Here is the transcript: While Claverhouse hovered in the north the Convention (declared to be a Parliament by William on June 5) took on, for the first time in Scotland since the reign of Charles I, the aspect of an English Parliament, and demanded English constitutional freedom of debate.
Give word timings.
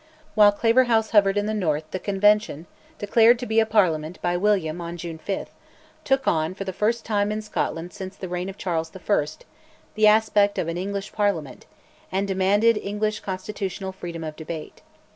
While 0.33 0.51
Claverhouse 0.51 1.11
hovered 1.11 1.37
in 1.37 1.45
the 1.45 1.53
north 1.53 1.83
the 1.91 1.99
Convention 1.99 2.65
(declared 2.97 3.37
to 3.37 3.45
be 3.45 3.59
a 3.59 3.67
Parliament 3.67 4.17
by 4.19 4.35
William 4.35 4.81
on 4.81 4.97
June 4.97 5.19
5) 5.19 5.49
took 6.03 6.27
on, 6.27 6.55
for 6.55 6.63
the 6.63 6.73
first 6.73 7.05
time 7.05 7.31
in 7.31 7.43
Scotland 7.43 7.93
since 7.93 8.15
the 8.15 8.27
reign 8.27 8.49
of 8.49 8.57
Charles 8.57 8.91
I, 8.95 9.25
the 9.93 10.07
aspect 10.07 10.57
of 10.57 10.67
an 10.67 10.75
English 10.79 11.11
Parliament, 11.11 11.67
and 12.11 12.27
demanded 12.27 12.77
English 12.79 13.19
constitutional 13.19 13.91
freedom 13.91 14.23
of 14.23 14.35
debate. 14.35 14.81